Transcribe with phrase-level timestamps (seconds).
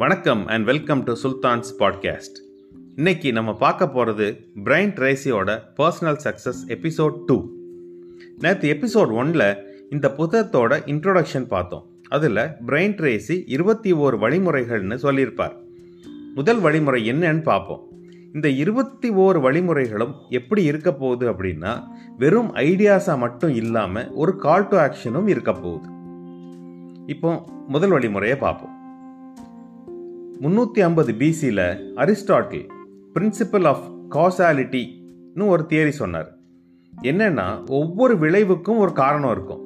[0.00, 2.36] வணக்கம் and welcome to sultans podcast
[2.96, 7.48] இன்னைக்கு நம்ம பார்க்க போகிறது பிரைன் ட்ரேசியோட பர்சனல் சக்ஸஸ் எபிசோட் டூ
[8.38, 9.56] நேற்று எபிசோட் ஒன்ல
[9.90, 11.84] இந்த புத்தகத்தோட இன்ட்ரோடக்ஷன் பார்த்தோம்.
[12.08, 15.56] அதில் பிரைன் ட்ரேசி இருபத்தி ஓரு வழிமுறைகள்னு சொல்லியிருப்பார்.
[16.34, 17.88] முதல் வழிமுறை என்னன்னு பார்ப்போம்.
[18.32, 21.82] இந்த இருபத்தி ஓரு வழிமுறைகளும் எப்படி இருக்க போகுது அப்படின்னா
[22.18, 25.88] வெறும் ஐடியாஸாக மட்டும் இல்லாமல் ஒரு கால் டு ஆக்ஷனும் இருக்க போகுது.
[27.06, 28.77] இப்போ முதல் வழிமுறையை பார்ப்போம்.
[30.42, 31.64] முந்நூற்றி ஐம்பது பிசியில்
[32.02, 32.66] அரிஸ்டாட்டில்
[33.14, 36.28] பிரின்சிபல் ஆஃப் காசாலிட்டின்னு ஒரு தியரி சொன்னார்.
[36.92, 37.46] என்னன்னா
[37.78, 39.62] ஒவ்வொரு விளைவுக்கும் ஒரு காரணம் இருக்கும்.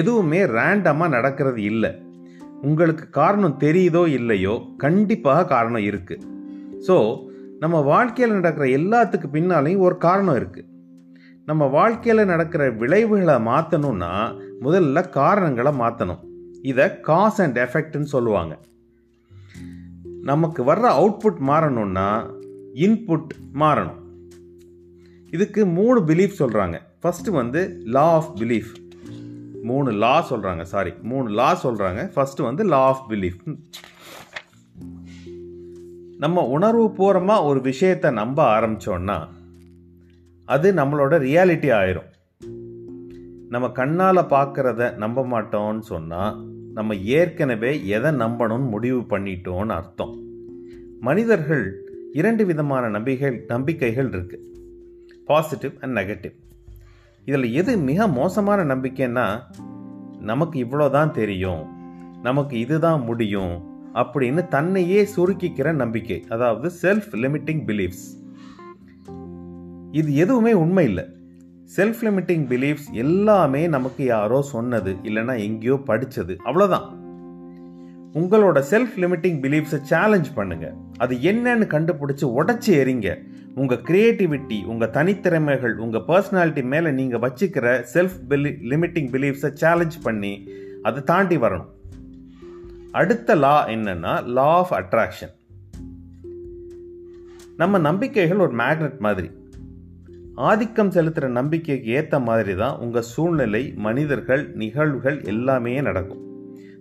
[0.00, 1.90] எதுவுமே ரேண்டமாக நடக்கிறது இல்லை.
[2.68, 4.54] உங்களுக்கு காரணம் தெரியுதோ இல்லையோ
[4.84, 6.24] கண்டிப்பாக காரணம் இருக்குது
[6.86, 6.96] ஸோ
[7.64, 10.68] நம்ம வாழ்க்கையில் நடக்கிற எல்லாத்துக்கு பின்னாலையும் ஒரு காரணம் இருக்குது
[11.50, 14.12] நம்ம வாழ்க்கையில் நடக்கிற விளைவுகளை மாற்றணும்னா
[14.64, 16.24] முதல்ல காரணங்களை மாற்றணும்
[16.72, 18.54] இதை காஸ் அண்ட் எஃபெக்ட்னு சொல்லுவாங்க.
[20.22, 22.36] நமக்கு வர்ற அவுட்புட் மாறணும்னா
[22.74, 24.00] இன்புட் மாறணும்.
[25.30, 28.74] இதுக்கு மூணு பிலீஃப் சொல்கிறாங்க ஃபஸ்ட்டு வந்து லா ஆஃப் பிலீஃப்
[29.62, 33.56] மூணு லா சொல்கிறாங்க சாரி மூணு லா சொல்கிறாங்க ஃபஸ்ட்டு வந்து லா ஆஃப் பிலீஃப்
[36.18, 39.28] நம்ம உணர்வு பூர்வமாக ஒரு விஷயத்தை நம்ப ஆரம்பித்தோன்னா
[40.44, 42.10] அது நம்மளோட ரியாலிட்டி ஆயிரும்.
[43.48, 50.18] நம்ம கண்ணால் பார்க்குறத நம்ப மாட்டோம்னு சொன்னால் நம்ம ஏற்கனவே எதை நம்பணும்னு முடிவு பண்ணிட்டோம்னு அர்த்தம்.
[51.00, 54.46] மனிதர்கள் இரண்டு விதமான நம்பிக்கை நம்பிக்கைகள் இருக்குது
[55.24, 56.32] பாசிட்டிவ் அண்ட் நெகட்டிவ்
[57.24, 59.40] இதில் எது மிக மோசமான நம்பிக்கைன்னா
[60.20, 61.76] நமக்கு இவ்வளோதான் தெரியும்
[62.22, 63.62] நமக்கு இதுதான் முடியும்
[63.94, 68.26] அப்படின்னு தன்னையே சுருக்கிக்கிற நம்பிக்கை அதாவது செல்ஃப் லிமிட்டிங் பிலீஃப்ஸ்
[69.92, 71.04] இது எதுவுமே உண்மை இல்லை.
[71.76, 76.86] செல்ஃப் லிமிட்டிங் பிலீஃப்ஸ் எல்லாமே நமக்கு யாரோ சொன்னது இல்லைன்னா எங்கேயோ படித்தது அவ்வளோதான்
[78.14, 80.74] உங்களோட செல்ஃப் லிமிட்டிங் பிலீஃப்ஸை சேலஞ்ச் பண்ணுங்க.
[80.96, 83.22] அது என்னன்னு கண்டுபிடிச்சு உடச்சி எறிங்க.
[83.54, 90.50] உங்கள் கிரியேட்டிவிட்டி உங்கள் தனித்திறமைகள் உங்கள் பர்சனாலிட்டி மேலே நீங்கள் வச்சுக்கிற செல்ஃப் பிலி லிமிட்டிங் பிலீஃப்ஸை சேலஞ்ச் பண்ணி
[90.82, 91.68] அதை தாண்டி வரணும்.
[92.92, 95.34] அடுத்த லா என்னன்னா லா ஆஃப் அட்ராக்ஷன்
[97.56, 99.30] நம்ம நம்பிக்கைகள் ஒரு மேக்னெட் மாதிரி.
[100.46, 106.20] ஆதிக்கம் செலுத்துகிற நம்பிக்கைக்கு ஏற்ற மாதிரி தான் உங்கள் சூழ்நிலை மனிதர்கள் நிகழ்வுகள் எல்லாமே நடக்கும்.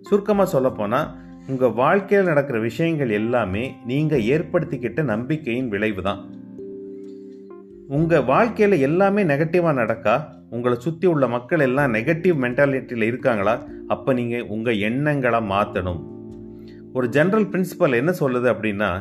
[0.01, 1.07] சுருக்கமாக சொல்லப்போனால்
[1.47, 6.21] உங்கள் வாழ்க்கையில் நடக்கிற விஷயங்கள் எல்லாமே நீங்கள் ஏற்படுத்திக்கிட்ட நம்பிக்கையின் விளைவு தான்
[7.87, 10.15] உங்கள் வாழ்க்கையில் எல்லாமே நெகட்டிவாக நடக்கா?
[10.49, 13.55] உங்களை சுற்றி உள்ள மக்கள் எல்லாம் நெகட்டிவ் மென்டாலிட்டியில் இருக்காங்களா?
[13.87, 16.01] அப்போ நீங்கள் உங்கள் எண்ணங்களை மாற்றணும்
[16.93, 18.91] ஒரு ஜென்ரல் பிரின்சிபல் என்ன சொல்லுது அப்படின்னா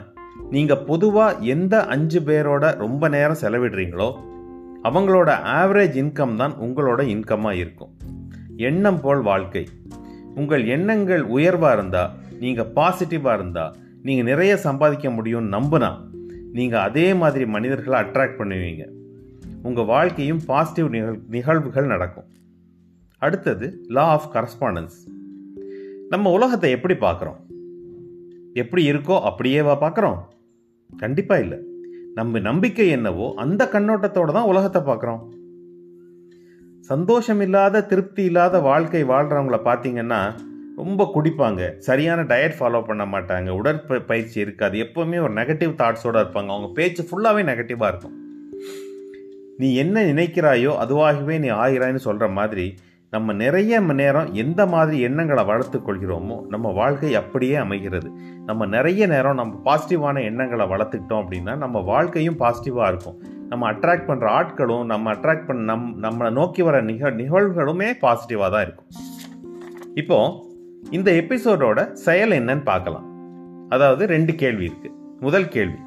[0.51, 4.09] நீங்கள் பொதுவாக எந்த அஞ்சு பேரோட ரொம்ப நேரம் செலவிடுறீங்களோ
[4.87, 5.31] அவங்களோட
[5.61, 7.93] ஆவரேஜ் இன்கம் தான் உங்களோட இன்கமாக இருக்கும்.
[8.57, 9.69] எண்ணம் போல் வாழ்க்கை.
[10.35, 15.91] உங்கள் எண்ணங்கள் உயர்வாக இருந்தால் நீங்கள் பாசிட்டிவாக இருந்தால் நீங்கள் நிறைய சம்பாதிக்க முடியும்னு நம்புனா
[16.53, 18.85] நீங்கள் அதே மாதிரி மனிதர்களை அட்ராக்ட் பண்ணுவீங்க.
[19.63, 22.29] உங்கள் வாழ்க்கையும் பாசிட்டிவ் நிகழ் நிகழ்வுகள் நடக்கும்.
[23.19, 24.99] அடுத்தது லா ஆஃப் கரஸ்பாண்டன்ஸ்
[26.09, 27.41] நம்ம உலகத்தை எப்படி பார்க்குறோம்?
[28.53, 30.19] எப்படி இருக்கோ அப்படியேவா பார்க்குறோம்?
[30.99, 31.59] கண்டிப்பாக இல்லை.
[32.17, 35.23] நம்ம நம்பிக்கை என்னவோ அந்த கண்ணோட்டத்தோட தான் உலகத்தை பார்க்குறோம்.
[36.81, 40.21] சந்தோஷம் இல்லாத திருப்தி இல்லாத வாழ்க்கை வாழ்கிறவங்கள பார்த்தீங்கன்னா
[40.77, 41.77] ரொம்ப குடிப்பாங்க.
[41.79, 43.49] சரியான டயட் ஃபாலோ பண்ண மாட்டாங்க.
[43.49, 44.79] உடற்பயிற்சி இருக்காது.
[44.79, 46.51] எப்போவுமே ஒரு நெகட்டிவ் தாட்ஸோடு இருப்பாங்க.
[46.55, 48.17] அவங்க பேச்சு ஃபுல்லாகவே நெகட்டிவாக இருக்கும்.
[49.57, 52.75] நீ என்ன நினைக்கிறாயோ அதுவாகவே நீ ஆகிறாய்னு சொல்கிற மாதிரி
[53.11, 58.09] நம்ம நிறைய நேரம் எந்த மாதிரி எண்ணங்களை வளர்த்து கொள்கிறோமோ நம்ம வாழ்க்கை அப்படியே அமைகிறது.
[58.47, 63.19] நம்ம நிறைய நேரம் நம்ம பாசிட்டிவான எண்ணங்களை வளர்த்துக்கிட்டோம் அப்படின்னா நம்ம வாழ்க்கையும் பாசிட்டிவாக இருக்கும்.
[63.49, 68.63] நம்ம அட்ராக்ட் பண்ணுற ஆட்களும் நம்ம அட்ராக்ட் பண்ண நம் நம்மளை நோக்கி வர நிகழ் நிகழ்வுகளுமே பாசிட்டிவாக தான்
[68.63, 68.89] இருக்கும்.
[69.95, 70.33] இப்போது
[70.91, 73.07] இந்த எபிசோடோட செயல் என்னன்னு பார்க்கலாம்.
[73.69, 75.81] அதாவது ரெண்டு கேள்வி இருக்குது முதல் கேள்வி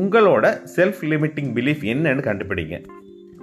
[0.00, 0.46] உங்களோட
[0.76, 2.76] செல்ஃப் லிமிட்டிங் பிலீஃப் என்னன்னு கண்டுபிடிங்க.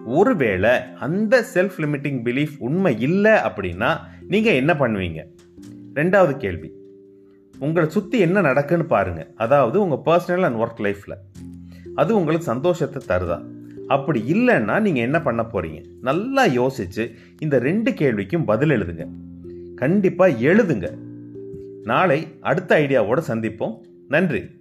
[0.09, 0.69] ஒருவேளை
[1.00, 3.98] அந்த செல்ஃப் லிமிட்டிங் பிலீஃப் உண்மை இல்லை அப்படின்னா
[4.28, 5.19] நீங்கள் என்ன பண்ணுவீங்க?
[5.95, 6.72] ரெண்டாவது கேள்வி.
[7.60, 11.45] உங்களை சுற்றி என்ன நடக்குன்னு பாருங்கள் அதாவது உங்கள் பர்சனல் அண்ட் ஒர்க் லைஃப்பில்
[11.95, 13.44] அது உங்களுக்கு சந்தோஷத்தை தருதா?
[13.88, 19.07] அப்படி இல்லைன்னா நீங்கள் என்ன பண்ண போகிறீங்க நல்லா யோசித்து இந்த ரெண்டு கேள்விக்கும் பதில் எழுதுங்க.
[19.75, 20.98] கண்டிப்பாக எழுதுங்க.
[21.83, 23.78] நாளை அடுத்த ஐடியாவோட சந்திப்போம்.
[24.07, 24.58] நன்றி.